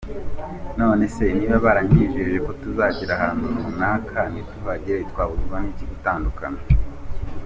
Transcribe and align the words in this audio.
None 0.79 1.03
se 1.15 1.25
niba 1.37 1.57
baranyijeje 1.65 2.37
ko 2.45 2.51
tuzagera 2.61 3.11
ahantu 3.17 3.45
runaka 3.63 4.19
ntituhagere, 4.31 5.01
twabuzwa 5.11 5.55
n’iki 5.63 5.85
gutandukana?". 5.91 6.59